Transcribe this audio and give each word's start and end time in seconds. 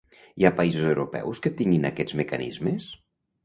Hi 0.39 0.47
ha 0.47 0.51
països 0.59 0.87
europeus 0.93 1.43
que 1.45 1.53
tinguin 1.61 1.87
aquests 1.93 2.19
mecanismes? 2.25 2.93